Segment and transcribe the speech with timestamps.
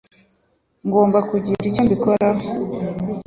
[0.87, 2.41] Ngomba kugira icyo mbikoraho